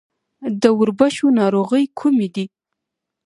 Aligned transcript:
د 0.61 0.63
وربشو 0.79 1.25
ناروغۍ 1.39 1.83
کومې 1.99 2.27
دي؟ 2.35 2.45